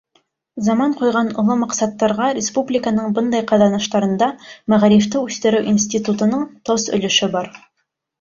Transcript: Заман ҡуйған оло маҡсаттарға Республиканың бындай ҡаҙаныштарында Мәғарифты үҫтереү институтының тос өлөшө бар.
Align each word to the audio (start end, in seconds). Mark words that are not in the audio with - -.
Заман 0.67 0.93
ҡуйған 0.99 1.27
оло 1.41 1.57
маҡсаттарға 1.63 2.29
Республиканың 2.37 3.11
бындай 3.17 3.43
ҡаҙаныштарында 3.51 4.31
Мәғарифты 4.75 5.21
үҫтереү 5.29 5.69
институтының 5.75 6.49
тос 6.71 6.87
өлөшө 6.99 7.31
бар. 7.37 7.51